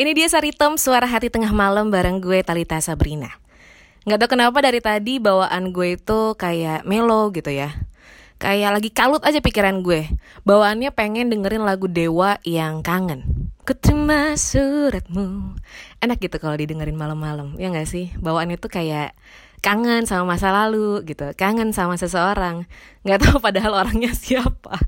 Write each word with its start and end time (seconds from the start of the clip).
Ini 0.00 0.16
dia 0.16 0.32
Saritem, 0.32 0.80
suara 0.80 1.04
hati 1.04 1.28
tengah 1.28 1.52
malam 1.52 1.92
bareng 1.92 2.24
gue 2.24 2.40
Talita 2.40 2.80
Sabrina. 2.80 3.36
Nggak 4.08 4.24
tahu 4.24 4.30
kenapa 4.32 4.64
dari 4.64 4.80
tadi 4.80 5.20
bawaan 5.20 5.76
gue 5.76 6.00
itu 6.00 6.32
kayak 6.40 6.88
melo 6.88 7.28
gitu 7.36 7.52
ya. 7.52 7.84
Kayak 8.40 8.80
lagi 8.80 8.88
kalut 8.96 9.20
aja 9.20 9.44
pikiran 9.44 9.84
gue. 9.84 10.08
Bawaannya 10.48 10.88
pengen 10.96 11.28
dengerin 11.28 11.68
lagu 11.68 11.84
Dewa 11.84 12.40
yang 12.48 12.80
kangen. 12.80 13.52
Keterima 13.68 14.40
suratmu. 14.40 15.60
Enak 16.00 16.16
gitu 16.16 16.40
kalau 16.40 16.56
didengerin 16.56 16.96
malam-malam, 16.96 17.60
ya 17.60 17.68
nggak 17.68 17.84
sih? 17.84 18.08
Bawaannya 18.16 18.56
tuh 18.56 18.72
kayak 18.72 19.12
kangen 19.60 20.08
sama 20.08 20.32
masa 20.32 20.48
lalu 20.48 21.04
gitu, 21.04 21.28
kangen 21.36 21.76
sama 21.76 22.00
seseorang. 22.00 22.64
Nggak 23.04 23.20
tahu 23.20 23.36
padahal 23.36 23.84
orangnya 23.84 24.16
siapa. 24.24 24.80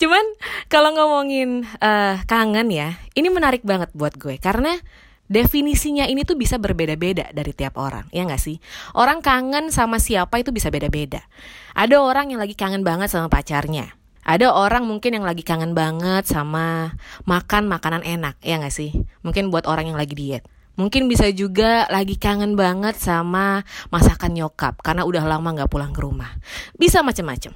Cuman 0.00 0.24
kalau 0.72 0.94
ngomongin 0.96 1.64
uh, 1.78 2.20
kangen 2.26 2.68
ya, 2.72 2.98
ini 3.14 3.28
menarik 3.30 3.62
banget 3.62 3.92
buat 3.94 4.16
gue 4.18 4.40
karena 4.40 4.76
definisinya 5.24 6.04
ini 6.04 6.22
tuh 6.28 6.36
bisa 6.36 6.60
berbeda-beda 6.60 7.32
dari 7.32 7.52
tiap 7.56 7.80
orang, 7.80 8.04
ya 8.12 8.24
nggak 8.28 8.40
sih? 8.40 8.60
Orang 8.92 9.24
kangen 9.24 9.72
sama 9.72 9.96
siapa 9.96 10.40
itu 10.40 10.52
bisa 10.52 10.68
beda-beda. 10.68 11.24
Ada 11.72 12.00
orang 12.00 12.34
yang 12.34 12.40
lagi 12.40 12.52
kangen 12.54 12.84
banget 12.84 13.08
sama 13.08 13.32
pacarnya. 13.32 13.96
Ada 14.24 14.56
orang 14.56 14.88
mungkin 14.88 15.20
yang 15.20 15.26
lagi 15.28 15.44
kangen 15.44 15.76
banget 15.76 16.24
sama 16.24 16.96
makan 17.28 17.68
makanan 17.68 18.00
enak, 18.08 18.40
ya 18.40 18.56
nggak 18.56 18.72
sih? 18.72 18.96
Mungkin 19.20 19.52
buat 19.52 19.68
orang 19.68 19.92
yang 19.92 20.00
lagi 20.00 20.16
diet. 20.16 20.44
Mungkin 20.74 21.06
bisa 21.06 21.30
juga 21.30 21.86
lagi 21.86 22.18
kangen 22.18 22.58
banget 22.58 22.98
sama 22.98 23.62
masakan 23.94 24.34
nyokap 24.34 24.82
karena 24.82 25.06
udah 25.06 25.22
lama 25.22 25.54
nggak 25.54 25.70
pulang 25.70 25.94
ke 25.94 26.02
rumah. 26.02 26.34
Bisa 26.74 26.98
macem-macem. 27.06 27.54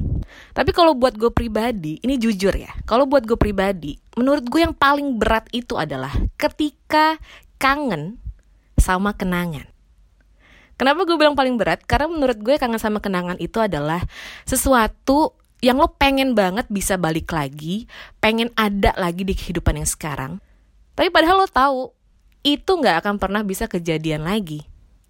Tapi 0.54 0.70
kalau 0.70 0.94
buat 0.94 1.18
gue 1.18 1.34
pribadi, 1.34 1.98
ini 2.06 2.14
jujur 2.14 2.54
ya. 2.54 2.70
Kalau 2.86 3.10
buat 3.10 3.27
gue 3.27 3.34
pribadi, 3.34 3.98
menurut 4.14 4.46
gue 4.46 4.62
yang 4.62 4.74
paling 4.74 5.18
berat 5.18 5.50
itu 5.50 5.74
adalah 5.74 6.14
ketika 6.38 7.18
kangen 7.58 8.22
sama 8.78 9.10
kenangan. 9.19 9.66
Kenapa 10.78 11.03
gue 11.03 11.19
bilang 11.19 11.34
paling 11.34 11.58
berat? 11.58 11.82
Karena 11.82 12.06
menurut 12.06 12.38
gue 12.38 12.55
kangen 12.55 12.78
sama 12.78 13.03
kenangan 13.03 13.34
itu 13.42 13.58
adalah 13.58 13.98
sesuatu 14.47 15.34
yang 15.58 15.82
lo 15.82 15.91
pengen 15.91 16.38
banget 16.38 16.70
bisa 16.70 16.94
balik 16.94 17.34
lagi, 17.34 17.91
pengen 18.22 18.55
ada 18.55 18.94
lagi 18.94 19.27
di 19.27 19.34
kehidupan 19.34 19.75
yang 19.75 19.91
sekarang. 19.91 20.38
Tapi 20.94 21.10
padahal 21.10 21.42
lo 21.42 21.50
tahu 21.50 21.97
itu 22.47 22.70
nggak 22.70 23.05
akan 23.05 23.17
pernah 23.19 23.42
bisa 23.42 23.67
kejadian 23.67 24.27
lagi. 24.27 24.67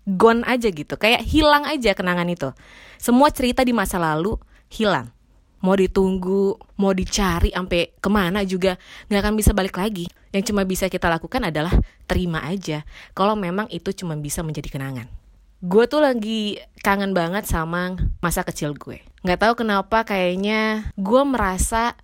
Gone 0.08 0.40
aja 0.48 0.72
gitu, 0.72 0.96
kayak 0.96 1.20
hilang 1.20 1.68
aja 1.68 1.92
kenangan 1.92 2.28
itu. 2.32 2.48
Semua 2.96 3.28
cerita 3.28 3.60
di 3.60 3.76
masa 3.76 4.00
lalu 4.00 4.40
hilang. 4.72 5.12
Mau 5.58 5.74
ditunggu, 5.74 6.56
mau 6.78 6.94
dicari 6.94 7.50
sampai 7.50 7.92
ke 7.98 8.08
mana 8.08 8.46
juga 8.46 8.78
nggak 9.10 9.20
akan 9.20 9.34
bisa 9.36 9.50
balik 9.52 9.76
lagi. 9.76 10.08
Yang 10.32 10.54
cuma 10.54 10.62
bisa 10.64 10.88
kita 10.88 11.10
lakukan 11.10 11.50
adalah 11.50 11.74
terima 12.08 12.46
aja. 12.46 12.86
Kalau 13.12 13.34
memang 13.36 13.68
itu 13.68 13.92
cuma 13.92 14.16
bisa 14.16 14.40
menjadi 14.40 14.70
kenangan. 14.70 15.10
Gue 15.58 15.90
tuh 15.90 15.98
lagi 15.98 16.62
kangen 16.86 17.12
banget 17.12 17.44
sama 17.50 17.98
masa 18.22 18.46
kecil 18.46 18.78
gue. 18.78 19.02
Nggak 19.26 19.40
tahu 19.44 19.52
kenapa 19.66 20.06
kayaknya 20.06 20.94
gue 20.94 21.22
merasa 21.26 21.98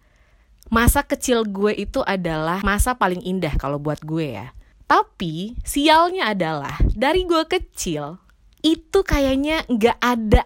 masa 0.68 1.06
kecil 1.06 1.46
gue 1.46 1.72
itu 1.78 2.02
adalah 2.02 2.58
masa 2.66 2.98
paling 2.98 3.22
indah 3.22 3.54
kalau 3.54 3.78
buat 3.78 4.02
gue 4.02 4.34
ya 4.34 4.50
tapi 4.84 5.56
sialnya 5.64 6.30
adalah 6.32 6.76
dari 6.92 7.24
gue 7.24 7.44
kecil 7.48 8.20
itu 8.64 8.98
kayaknya 9.04 9.64
nggak 9.68 9.98
ada 10.00 10.42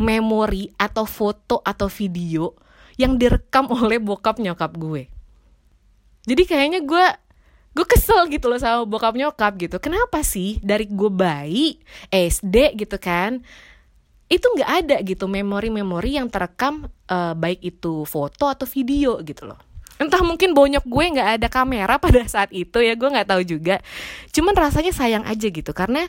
memori 0.00 0.72
atau 0.80 1.04
foto 1.04 1.60
atau 1.60 1.88
video 1.92 2.56
yang 2.96 3.20
direkam 3.20 3.68
oleh 3.80 4.00
bokap 4.00 4.40
nyokap 4.40 4.72
gue. 4.76 5.08
Jadi 6.24 6.42
kayaknya 6.44 6.80
gue 6.84 7.06
gue 7.70 7.86
kesel 7.86 8.26
gitu 8.28 8.50
loh 8.50 8.60
sama 8.60 8.84
bokap 8.84 9.16
nyokap 9.16 9.56
gitu. 9.56 9.76
Kenapa 9.80 10.20
sih 10.20 10.60
dari 10.60 10.88
gue 10.88 11.10
bayi 11.12 11.80
SD 12.12 12.76
gitu 12.80 12.96
kan 13.00 13.40
itu 14.30 14.46
nggak 14.46 14.70
ada 14.86 14.96
gitu 15.02 15.26
memori-memori 15.26 16.14
yang 16.14 16.30
terekam 16.30 16.86
uh, 17.10 17.34
baik 17.34 17.66
itu 17.66 18.06
foto 18.06 18.46
atau 18.46 18.62
video 18.62 19.18
gitu 19.26 19.50
loh 19.50 19.58
entah 20.00 20.24
mungkin 20.24 20.56
bonyok 20.56 20.88
gue 20.88 21.04
nggak 21.20 21.28
ada 21.38 21.48
kamera 21.52 22.00
pada 22.00 22.24
saat 22.24 22.48
itu 22.56 22.80
ya 22.80 22.96
gue 22.96 23.08
nggak 23.12 23.28
tahu 23.28 23.42
juga. 23.44 23.84
Cuman 24.32 24.56
rasanya 24.56 24.96
sayang 24.96 25.28
aja 25.28 25.46
gitu 25.52 25.76
karena 25.76 26.08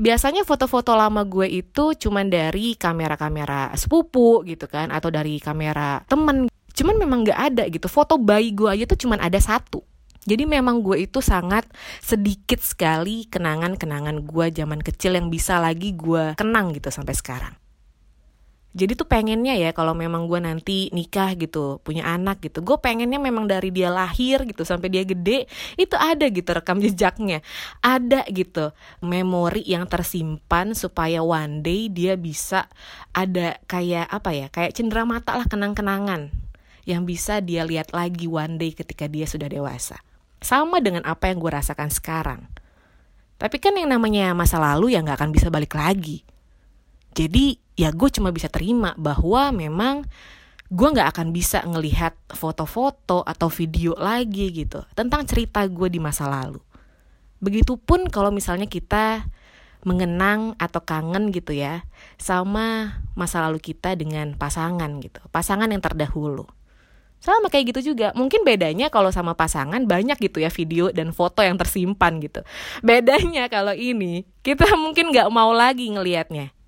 biasanya 0.00 0.48
foto-foto 0.48 0.96
lama 0.96 1.28
gue 1.28 1.44
itu 1.44 1.92
cuman 1.92 2.32
dari 2.32 2.72
kamera-kamera 2.80 3.68
sepupu 3.76 4.40
gitu 4.48 4.64
kan 4.64 4.88
atau 4.88 5.12
dari 5.12 5.36
kamera 5.36 6.00
temen. 6.08 6.48
Cuman 6.72 6.96
memang 6.96 7.28
nggak 7.28 7.40
ada 7.52 7.68
gitu 7.68 7.86
foto 7.92 8.16
bayi 8.16 8.56
gue 8.56 8.72
aja 8.72 8.88
tuh 8.88 8.96
cuman 8.96 9.20
ada 9.20 9.36
satu. 9.36 9.84
Jadi 10.20 10.44
memang 10.44 10.84
gue 10.84 11.04
itu 11.04 11.24
sangat 11.24 11.64
sedikit 12.04 12.60
sekali 12.60 13.24
kenangan-kenangan 13.28 14.24
gue 14.24 14.46
zaman 14.52 14.80
kecil 14.80 15.16
yang 15.16 15.32
bisa 15.32 15.56
lagi 15.56 15.96
gue 15.96 16.36
kenang 16.36 16.76
gitu 16.76 16.92
sampai 16.92 17.16
sekarang 17.16 17.56
jadi 18.70 18.94
tuh 18.94 19.10
pengennya 19.10 19.58
ya 19.58 19.74
kalau 19.74 19.98
memang 19.98 20.30
gue 20.30 20.38
nanti 20.38 20.94
nikah 20.94 21.34
gitu 21.34 21.82
punya 21.82 22.06
anak 22.06 22.38
gitu 22.38 22.62
gue 22.62 22.78
pengennya 22.78 23.18
memang 23.18 23.50
dari 23.50 23.74
dia 23.74 23.90
lahir 23.90 24.46
gitu 24.46 24.62
sampai 24.62 24.86
dia 24.86 25.02
gede 25.02 25.50
itu 25.74 25.98
ada 25.98 26.30
gitu 26.30 26.50
rekam 26.54 26.78
jejaknya. 26.78 27.42
Ada 27.82 28.22
gitu 28.30 28.70
memori 29.02 29.66
yang 29.66 29.90
tersimpan 29.90 30.78
supaya 30.78 31.18
one 31.18 31.66
day 31.66 31.90
dia 31.90 32.14
bisa 32.14 32.70
ada 33.10 33.58
kayak 33.66 34.06
apa 34.06 34.30
ya 34.30 34.46
kayak 34.54 34.78
cendera 34.78 35.02
mata 35.02 35.34
lah 35.34 35.50
kenang-kenangan 35.50 36.30
yang 36.86 37.02
bisa 37.02 37.42
dia 37.42 37.66
lihat 37.66 37.90
lagi 37.90 38.30
one 38.30 38.54
day 38.54 38.70
ketika 38.70 39.10
dia 39.10 39.26
sudah 39.26 39.50
dewasa. 39.50 39.98
Sama 40.40 40.78
dengan 40.78 41.04
apa 41.04 41.28
yang 41.28 41.42
gue 41.42 41.52
rasakan 41.52 41.90
sekarang. 41.90 42.46
Tapi 43.36 43.56
kan 43.58 43.74
yang 43.74 43.90
namanya 43.90 44.30
masa 44.30 44.62
lalu 44.62 44.94
ya 44.94 45.02
nggak 45.02 45.18
akan 45.18 45.30
bisa 45.34 45.50
balik 45.50 45.74
lagi 45.74 46.22
jadi 47.10 47.58
ya 47.74 47.90
gue 47.90 48.08
cuma 48.12 48.30
bisa 48.30 48.46
terima 48.46 48.94
bahwa 48.94 49.50
memang 49.50 50.06
gue 50.70 50.88
nggak 50.94 51.10
akan 51.16 51.34
bisa 51.34 51.66
ngelihat 51.66 52.14
foto-foto 52.30 53.26
atau 53.26 53.50
video 53.50 53.98
lagi 53.98 54.54
gitu 54.54 54.86
tentang 54.94 55.26
cerita 55.26 55.66
gue 55.66 55.90
di 55.90 55.98
masa 55.98 56.30
lalu. 56.30 56.62
Begitupun 57.42 58.06
kalau 58.12 58.30
misalnya 58.30 58.70
kita 58.70 59.26
mengenang 59.82 60.54
atau 60.60 60.84
kangen 60.84 61.32
gitu 61.32 61.56
ya 61.56 61.88
sama 62.20 63.00
masa 63.16 63.40
lalu 63.48 63.58
kita 63.58 63.96
dengan 63.96 64.36
pasangan 64.36 65.00
gitu, 65.02 65.18
pasangan 65.34 65.72
yang 65.72 65.82
terdahulu. 65.82 66.46
Sama 67.20 67.52
kayak 67.52 67.74
gitu 67.76 67.92
juga. 67.92 68.14
Mungkin 68.16 68.46
bedanya 68.46 68.88
kalau 68.88 69.12
sama 69.12 69.36
pasangan 69.36 69.84
banyak 69.84 70.16
gitu 70.20 70.40
ya 70.40 70.48
video 70.48 70.88
dan 70.88 71.12
foto 71.12 71.44
yang 71.44 71.58
tersimpan 71.58 72.16
gitu. 72.22 72.40
Bedanya 72.80 73.50
kalau 73.50 73.74
ini 73.74 74.24
kita 74.40 74.70
mungkin 74.78 75.10
nggak 75.12 75.28
mau 75.28 75.50
lagi 75.50 75.90
ngelihatnya 75.90 76.59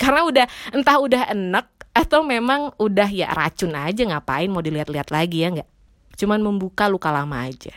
karena 0.00 0.24
udah 0.24 0.46
entah 0.72 0.96
udah 0.96 1.22
enak 1.28 1.66
atau 1.92 2.24
memang 2.24 2.72
udah 2.80 3.08
ya 3.12 3.28
racun 3.34 3.76
aja 3.76 4.00
ngapain 4.08 4.48
mau 4.48 4.64
dilihat-lihat 4.64 5.12
lagi 5.12 5.44
ya 5.44 5.52
nggak? 5.52 5.70
Cuman 6.16 6.40
membuka 6.40 6.88
luka 6.88 7.12
lama 7.12 7.44
aja. 7.44 7.74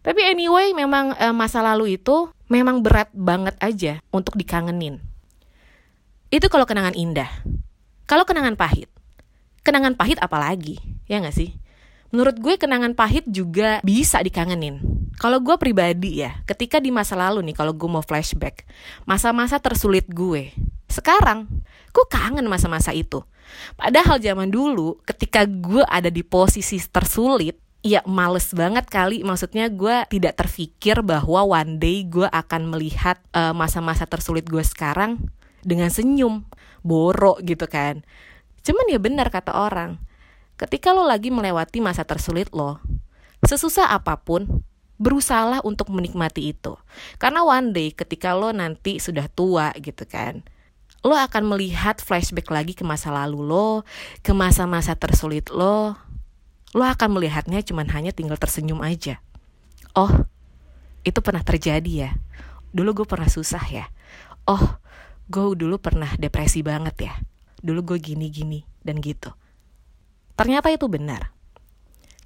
Tapi 0.00 0.20
anyway 0.26 0.72
memang 0.72 1.12
e, 1.14 1.26
masa 1.30 1.60
lalu 1.60 2.00
itu 2.00 2.32
memang 2.48 2.80
berat 2.80 3.12
banget 3.12 3.54
aja 3.60 4.02
untuk 4.10 4.34
dikangenin. 4.34 4.98
Itu 6.32 6.48
kalau 6.48 6.64
kenangan 6.64 6.96
indah. 6.96 7.28
Kalau 8.08 8.24
kenangan 8.26 8.56
pahit. 8.56 8.88
Kenangan 9.60 9.94
pahit 9.94 10.16
apalagi 10.18 10.80
ya 11.04 11.20
nggak 11.20 11.36
sih? 11.36 11.52
Menurut 12.10 12.42
gue 12.42 12.58
kenangan 12.58 12.96
pahit 12.96 13.28
juga 13.28 13.78
bisa 13.86 14.18
dikangenin. 14.24 14.80
Kalau 15.20 15.36
gue 15.44 15.54
pribadi 15.60 16.24
ya 16.24 16.40
ketika 16.48 16.80
di 16.80 16.88
masa 16.88 17.12
lalu 17.12 17.44
nih 17.52 17.54
kalau 17.60 17.76
gue 17.76 17.86
mau 17.86 18.00
flashback 18.00 18.64
masa-masa 19.04 19.60
tersulit 19.60 20.08
gue 20.08 20.48
sekarang, 20.90 21.46
gue 21.94 22.04
kangen 22.10 22.46
masa-masa 22.50 22.90
itu. 22.90 23.22
Padahal 23.74 24.18
zaman 24.22 24.50
dulu, 24.50 24.98
ketika 25.06 25.46
gue 25.46 25.82
ada 25.86 26.10
di 26.10 26.22
posisi 26.22 26.78
tersulit, 26.78 27.58
ya 27.80 28.04
males 28.04 28.52
banget 28.52 28.86
kali. 28.86 29.24
Maksudnya 29.24 29.72
gue 29.72 30.06
tidak 30.12 30.38
terfikir 30.38 31.00
bahwa 31.00 31.46
one 31.46 31.80
day 31.80 32.04
gue 32.06 32.28
akan 32.28 32.70
melihat 32.70 33.18
eh, 33.34 33.54
masa-masa 33.56 34.04
tersulit 34.06 34.46
gue 34.46 34.62
sekarang 34.62 35.18
dengan 35.64 35.88
senyum, 35.88 36.46
borok 36.84 37.42
gitu 37.44 37.66
kan. 37.66 38.04
Cuman 38.60 38.86
ya 38.92 39.00
benar 39.00 39.32
kata 39.32 39.56
orang, 39.56 39.96
ketika 40.60 40.92
lo 40.92 41.08
lagi 41.08 41.32
melewati 41.32 41.80
masa 41.80 42.04
tersulit 42.04 42.52
lo, 42.52 42.80
sesusah 43.44 43.88
apa 43.96 44.20
pun, 44.20 44.60
berusahalah 45.00 45.64
untuk 45.64 45.88
menikmati 45.88 46.52
itu. 46.52 46.76
Karena 47.16 47.40
one 47.40 47.72
day 47.72 47.88
ketika 47.96 48.36
lo 48.36 48.52
nanti 48.52 49.00
sudah 49.00 49.32
tua 49.32 49.72
gitu 49.80 50.04
kan, 50.04 50.44
lo 51.00 51.16
akan 51.16 51.48
melihat 51.56 51.98
flashback 52.00 52.52
lagi 52.52 52.76
ke 52.76 52.84
masa 52.84 53.08
lalu 53.08 53.40
lo, 53.40 53.88
ke 54.20 54.36
masa-masa 54.36 54.92
tersulit 54.96 55.48
lo. 55.48 55.96
Lo 56.76 56.84
akan 56.86 57.18
melihatnya 57.18 57.64
cuman 57.64 57.88
hanya 57.90 58.12
tinggal 58.12 58.36
tersenyum 58.36 58.84
aja. 58.84 59.18
Oh, 59.96 60.28
itu 61.02 61.18
pernah 61.24 61.42
terjadi 61.42 61.92
ya. 62.08 62.10
Dulu 62.70 63.02
gue 63.02 63.06
pernah 63.08 63.26
susah 63.26 63.64
ya. 63.66 63.90
Oh, 64.46 64.78
gue 65.26 65.56
dulu 65.56 65.80
pernah 65.82 66.14
depresi 66.20 66.62
banget 66.62 67.10
ya. 67.10 67.14
Dulu 67.64 67.94
gue 67.94 67.98
gini-gini 67.98 68.62
dan 68.84 69.02
gitu. 69.02 69.32
Ternyata 70.38 70.70
itu 70.70 70.86
benar. 70.86 71.34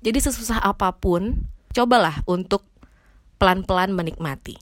Jadi 0.05 0.21
sesusah 0.21 0.61
apa 0.61 0.93
pun, 0.93 1.49
cobalah 1.73 2.21
untuk 2.29 2.69
pelan-pelan 3.41 3.97
menikmati. 3.97 4.61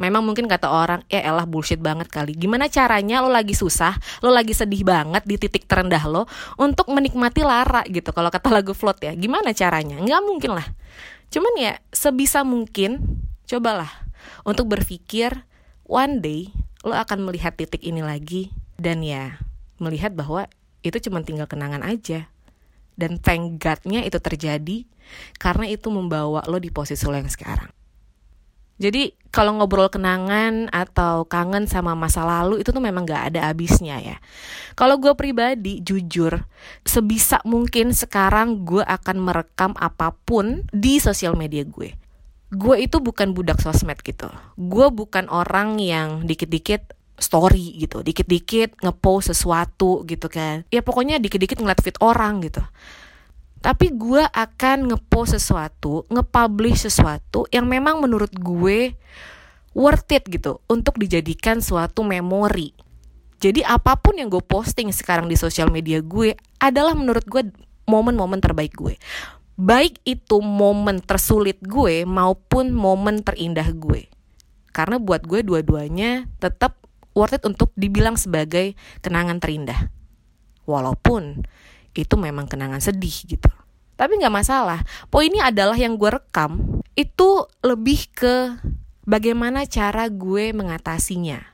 Memang 0.00 0.24
mungkin 0.24 0.48
kata 0.48 0.72
orang, 0.72 1.04
ya 1.12 1.20
elah 1.20 1.44
bullshit 1.44 1.76
banget 1.76 2.08
kali. 2.08 2.32
Gimana 2.32 2.72
caranya 2.72 3.20
lo 3.20 3.28
lagi 3.28 3.52
susah, 3.52 4.00
lo 4.24 4.32
lagi 4.32 4.56
sedih 4.56 4.80
banget 4.80 5.28
di 5.28 5.36
titik 5.36 5.68
terendah 5.68 6.00
lo 6.08 6.24
untuk 6.56 6.88
menikmati 6.88 7.44
Lara 7.44 7.84
gitu. 7.84 8.08
Kalau 8.08 8.32
kata 8.32 8.48
lagu 8.48 8.72
Float 8.72 9.04
ya, 9.04 9.12
gimana 9.12 9.52
caranya? 9.52 10.00
Nggak 10.00 10.22
mungkin 10.24 10.56
lah. 10.56 10.64
Cuman 11.28 11.52
ya 11.60 11.76
sebisa 11.92 12.40
mungkin, 12.48 13.20
cobalah 13.44 13.92
untuk 14.48 14.72
berpikir 14.72 15.44
one 15.84 16.24
day 16.24 16.48
lo 16.80 16.96
akan 16.96 17.28
melihat 17.28 17.52
titik 17.60 17.84
ini 17.84 18.00
lagi 18.00 18.48
dan 18.80 19.04
ya 19.04 19.36
melihat 19.76 20.16
bahwa 20.16 20.48
itu 20.80 20.96
cuma 20.96 21.20
tinggal 21.20 21.44
kenangan 21.44 21.84
aja. 21.84 22.32
Dan 22.96 23.20
thank 23.20 23.60
God-nya 23.60 24.04
itu 24.04 24.16
terjadi 24.16 24.88
karena 25.36 25.68
itu 25.68 25.92
membawa 25.92 26.40
lo 26.48 26.56
di 26.56 26.72
posisi 26.72 27.04
lo 27.04 27.16
yang 27.16 27.28
sekarang. 27.28 27.79
Jadi 28.80 29.12
kalau 29.28 29.60
ngobrol 29.60 29.92
kenangan 29.92 30.72
atau 30.72 31.28
kangen 31.28 31.68
sama 31.68 31.92
masa 31.92 32.24
lalu 32.24 32.64
itu 32.64 32.72
tuh 32.72 32.80
memang 32.80 33.04
gak 33.04 33.30
ada 33.30 33.52
habisnya 33.52 34.00
ya. 34.00 34.16
Kalau 34.74 34.96
gue 34.96 35.12
pribadi 35.14 35.84
jujur 35.84 36.48
sebisa 36.82 37.38
mungkin 37.44 37.92
sekarang 37.92 38.64
gue 38.64 38.80
akan 38.80 39.16
merekam 39.20 39.76
apa 39.76 40.16
pun 40.24 40.64
di 40.72 40.96
sosial 40.96 41.36
media 41.36 41.62
gue. 41.62 41.92
Gue 42.50 42.82
itu 42.82 42.98
bukan 42.98 43.36
budak 43.36 43.62
sosmed 43.62 44.00
gitu. 44.02 44.26
Gue 44.56 44.88
bukan 44.90 45.28
orang 45.30 45.78
yang 45.78 46.24
dikit-dikit 46.26 46.96
story 47.20 47.78
gitu, 47.78 48.00
dikit-dikit 48.00 48.80
ngepost 48.80 49.30
sesuatu 49.30 50.02
gitu 50.08 50.26
kan. 50.26 50.64
Ya 50.72 50.80
pokoknya 50.80 51.20
dikit-dikit 51.20 51.60
ngeliat 51.60 51.84
feed 51.84 52.00
orang 52.00 52.42
gitu 52.42 52.64
tapi 53.60 53.92
gue 53.92 54.24
akan 54.24 54.92
ngepost 54.92 55.36
sesuatu, 55.36 56.08
nge-publish 56.08 56.88
sesuatu 56.88 57.44
yang 57.52 57.68
memang 57.68 58.00
menurut 58.00 58.32
gue 58.32 58.96
worth 59.76 60.10
it 60.16 60.24
gitu 60.32 60.64
untuk 60.66 60.96
dijadikan 60.96 61.60
suatu 61.60 62.00
memori. 62.00 62.72
Jadi 63.40 63.64
apa 63.64 63.96
pun 63.96 64.16
yang 64.20 64.28
gue 64.28 64.40
posting 64.44 64.92
sekarang 64.92 65.28
di 65.28 65.36
sosial 65.36 65.72
media 65.72 66.00
gue 66.04 66.36
adalah 66.60 66.92
menurut 66.92 67.24
gue 67.24 67.52
momen-momen 67.88 68.40
terbaik 68.40 68.76
gue. 68.76 69.00
Baik 69.60 70.00
itu 70.08 70.40
momen 70.40 71.04
tersulit 71.04 71.60
gue 71.60 72.08
maupun 72.08 72.72
momen 72.72 73.20
terindah 73.20 73.72
gue. 73.76 74.08
Karena 74.72 74.96
buat 74.96 75.24
gue 75.24 75.44
dua-duanya 75.44 76.28
tetap 76.40 76.80
worth 77.12 77.36
it 77.36 77.44
untuk 77.44 77.72
dibilang 77.76 78.16
sebagai 78.16 78.72
kenangan 79.04 79.36
terindah. 79.40 79.92
Walaupun 80.64 81.44
itu 81.94 82.14
memang 82.14 82.46
kenangan 82.46 82.82
sedih 82.82 83.14
gitu. 83.26 83.50
Tapi 84.00 84.16
nggak 84.16 84.32
masalah. 84.32 84.80
Poinnya 85.12 85.52
adalah 85.52 85.76
yang 85.76 86.00
gue 86.00 86.08
rekam 86.08 86.80
itu 86.96 87.44
lebih 87.60 88.08
ke 88.12 88.56
bagaimana 89.04 89.68
cara 89.68 90.08
gue 90.08 90.56
mengatasinya 90.56 91.50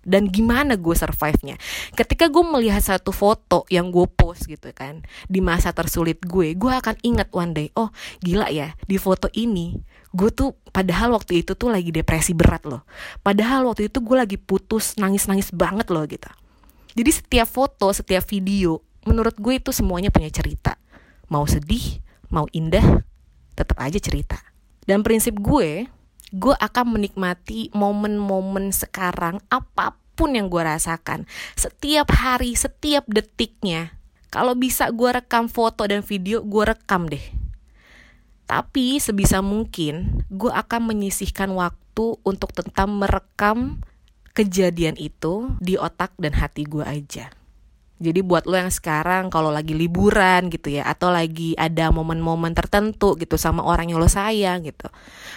dan 0.00 0.32
gimana 0.32 0.80
gue 0.80 0.96
survive-nya. 0.96 1.60
Ketika 1.92 2.32
gue 2.32 2.40
melihat 2.40 2.80
satu 2.80 3.12
foto 3.12 3.68
yang 3.68 3.92
gue 3.92 4.08
post 4.08 4.48
gitu 4.48 4.72
kan 4.72 5.04
di 5.28 5.44
masa 5.44 5.76
tersulit 5.76 6.24
gue, 6.24 6.56
gue 6.56 6.72
akan 6.72 6.96
ingat 7.04 7.28
one 7.36 7.52
day, 7.52 7.68
oh 7.76 7.92
gila 8.24 8.48
ya 8.48 8.72
di 8.88 8.96
foto 8.96 9.28
ini 9.36 9.76
gue 10.10 10.30
tuh 10.34 10.58
padahal 10.74 11.14
waktu 11.14 11.46
itu 11.46 11.54
tuh 11.54 11.70
lagi 11.70 11.94
depresi 11.94 12.34
berat 12.34 12.66
loh. 12.66 12.82
Padahal 13.22 13.68
waktu 13.68 13.92
itu 13.92 14.02
gue 14.02 14.16
lagi 14.16 14.36
putus 14.40 14.98
nangis-nangis 14.98 15.54
banget 15.54 15.86
loh 15.92 16.02
gitu. 16.08 16.26
Jadi 16.90 17.10
setiap 17.14 17.46
foto, 17.46 17.94
setiap 17.94 18.26
video 18.26 18.82
menurut 19.04 19.36
gue 19.36 19.56
itu 19.60 19.70
semuanya 19.72 20.12
punya 20.12 20.28
cerita. 20.28 20.76
Mau 21.30 21.46
sedih, 21.46 22.02
mau 22.28 22.44
indah, 22.50 23.04
tetap 23.54 23.76
aja 23.80 23.96
cerita. 24.00 24.40
Dan 24.84 25.04
prinsip 25.04 25.38
gue, 25.38 25.86
gue 26.30 26.54
akan 26.56 26.96
menikmati 26.98 27.70
momen-momen 27.74 28.70
sekarang 28.74 29.38
apa 29.50 29.98
pun 30.14 30.36
yang 30.36 30.52
gue 30.52 30.62
rasakan. 30.62 31.24
Setiap 31.56 32.12
hari, 32.12 32.52
setiap 32.54 33.08
detiknya. 33.08 33.96
Kalau 34.30 34.54
bisa 34.54 34.92
gue 34.94 35.10
rekam 35.10 35.50
foto 35.50 35.88
dan 35.88 36.06
video, 36.06 36.44
gue 36.44 36.64
rekam 36.68 37.10
deh. 37.10 37.22
Tapi 38.46 38.98
sebisa 38.98 39.42
mungkin 39.42 40.26
gue 40.26 40.50
akan 40.50 40.90
menyisihkan 40.90 41.50
waktu 41.54 42.18
untuk 42.26 42.50
tetap 42.50 42.90
merekam 42.90 43.78
kejadian 44.34 44.98
itu 44.98 45.54
di 45.58 45.74
otak 45.78 46.14
dan 46.18 46.34
hati 46.34 46.66
gue 46.66 46.82
aja. 46.82 47.30
Jadi 48.00 48.24
buat 48.24 48.48
lo 48.48 48.56
yang 48.56 48.72
sekarang 48.72 49.28
kalau 49.28 49.52
lagi 49.52 49.76
liburan 49.76 50.48
gitu 50.48 50.72
ya 50.72 50.88
atau 50.88 51.12
lagi 51.12 51.52
ada 51.60 51.92
momen-momen 51.92 52.56
tertentu 52.56 53.12
gitu 53.20 53.36
sama 53.36 53.60
orang 53.60 53.92
yang 53.92 54.00
lo 54.00 54.08
sayang 54.08 54.64
gitu. 54.64 54.88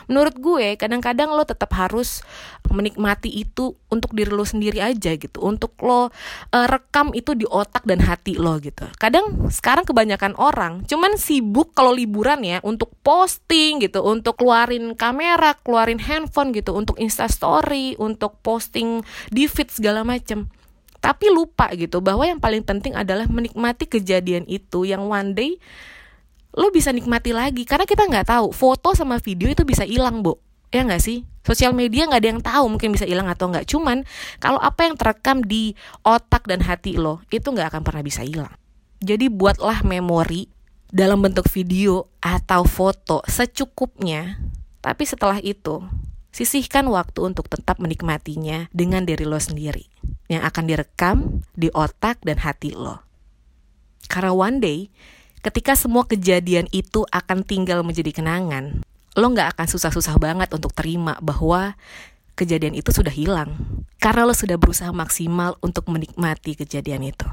Menurut 0.08 0.40
gue 0.40 0.80
kadang-kadang 0.80 1.36
lo 1.36 1.44
tetap 1.44 1.76
harus 1.76 2.24
menikmati 2.72 3.28
itu 3.28 3.76
untuk 3.92 4.16
diri 4.16 4.32
lo 4.32 4.48
sendiri 4.48 4.80
aja 4.80 5.20
gitu. 5.20 5.44
Untuk 5.44 5.76
lo 5.84 6.08
uh, 6.08 6.08
rekam 6.72 7.12
itu 7.12 7.36
di 7.36 7.44
otak 7.44 7.84
dan 7.84 8.00
hati 8.00 8.40
lo 8.40 8.56
gitu. 8.64 8.88
Kadang 8.96 9.52
sekarang 9.52 9.84
kebanyakan 9.84 10.40
orang 10.40 10.88
cuman 10.88 11.20
sibuk 11.20 11.76
kalau 11.76 11.92
liburan 11.92 12.48
ya 12.48 12.64
untuk 12.64 12.96
posting 13.04 13.84
gitu, 13.84 14.00
untuk 14.00 14.40
keluarin 14.40 14.96
kamera, 14.96 15.60
keluarin 15.60 16.00
handphone 16.00 16.56
gitu, 16.56 16.72
untuk 16.72 16.96
Insta 16.96 17.28
story, 17.28 18.00
untuk 18.00 18.40
posting 18.40 19.04
di 19.28 19.52
feed 19.52 19.68
segala 19.68 20.08
macem 20.08 20.48
tapi 21.04 21.28
lupa 21.28 21.68
gitu 21.76 22.00
bahwa 22.00 22.24
yang 22.24 22.40
paling 22.40 22.64
penting 22.64 22.96
adalah 22.96 23.28
menikmati 23.28 23.92
kejadian 23.92 24.48
itu 24.48 24.88
yang 24.88 25.04
one 25.04 25.36
day 25.36 25.60
lo 26.56 26.72
bisa 26.72 26.96
nikmati 26.96 27.36
lagi. 27.36 27.68
Karena 27.68 27.84
kita 27.84 28.08
nggak 28.08 28.32
tahu 28.32 28.56
foto 28.56 28.96
sama 28.96 29.20
video 29.20 29.52
itu 29.52 29.68
bisa 29.68 29.84
hilang 29.84 30.24
bu 30.24 30.40
ya 30.72 30.88
nggak 30.88 31.04
sih? 31.04 31.28
Sosial 31.44 31.76
media 31.76 32.08
nggak 32.08 32.22
ada 32.24 32.30
yang 32.32 32.40
tahu 32.40 32.66
mungkin 32.72 32.96
bisa 32.96 33.04
hilang 33.04 33.28
atau 33.28 33.52
nggak. 33.52 33.68
Cuman 33.68 34.08
kalau 34.40 34.64
apa 34.64 34.88
yang 34.88 34.96
terekam 34.96 35.44
di 35.44 35.76
otak 36.08 36.48
dan 36.48 36.64
hati 36.64 36.96
lo 36.96 37.20
itu 37.36 37.52
nggak 37.52 37.76
akan 37.76 37.84
pernah 37.84 38.00
bisa 38.00 38.24
hilang. 38.24 38.56
Jadi 39.04 39.28
buatlah 39.28 39.84
memori 39.84 40.48
dalam 40.88 41.20
bentuk 41.20 41.52
video 41.52 42.08
atau 42.24 42.64
foto 42.64 43.20
secukupnya. 43.28 44.40
Tapi 44.80 45.04
setelah 45.04 45.44
itu 45.44 45.84
sisihkan 46.32 46.88
waktu 46.88 47.28
untuk 47.28 47.52
tetap 47.52 47.84
menikmatinya 47.84 48.72
dengan 48.72 49.04
diri 49.04 49.28
lo 49.28 49.38
sendiri 49.38 49.93
yang 50.32 50.44
akan 50.44 50.64
direkam 50.66 51.18
di 51.54 51.68
otak 51.74 52.24
dan 52.24 52.40
hati 52.40 52.72
lo. 52.72 53.04
Karena 54.08 54.32
one 54.32 54.58
day, 54.60 54.80
ketika 55.44 55.76
semua 55.76 56.08
kejadian 56.08 56.72
itu 56.72 57.04
akan 57.12 57.44
tinggal 57.44 57.84
menjadi 57.84 58.16
kenangan, 58.16 58.84
lo 59.14 59.26
nggak 59.30 59.58
akan 59.58 59.68
susah-susah 59.68 60.16
banget 60.18 60.50
untuk 60.56 60.72
terima 60.72 61.20
bahwa 61.20 61.76
kejadian 62.40 62.74
itu 62.74 62.90
sudah 62.90 63.12
hilang. 63.12 63.54
Karena 64.00 64.28
lo 64.28 64.36
sudah 64.36 64.56
berusaha 64.56 64.90
maksimal 64.92 65.60
untuk 65.60 65.88
menikmati 65.92 66.58
kejadian 66.58 67.04
itu. 67.04 67.28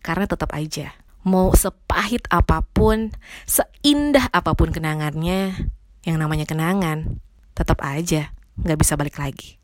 Karena 0.00 0.24
tetap 0.24 0.56
aja, 0.56 0.96
mau 1.22 1.52
sepahit 1.52 2.24
apa 2.32 2.64
pun, 2.64 3.12
seindah 3.44 4.32
apa 4.32 4.56
pun 4.56 4.72
kenangannya, 4.72 5.68
yang 6.04 6.16
namanya 6.16 6.48
kenangan, 6.48 7.20
tetap 7.52 7.84
aja 7.84 8.32
nggak 8.60 8.78
bisa 8.80 8.96
balik 8.96 9.20
lagi. 9.20 9.59